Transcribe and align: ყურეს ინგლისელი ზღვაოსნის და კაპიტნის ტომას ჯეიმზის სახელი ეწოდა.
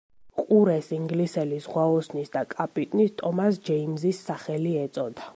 ყურეს 0.37 0.87
ინგლისელი 0.95 1.59
ზღვაოსნის 1.65 2.33
და 2.35 2.43
კაპიტნის 2.53 3.13
ტომას 3.19 3.59
ჯეიმზის 3.69 4.23
სახელი 4.31 4.73
ეწოდა. 4.87 5.29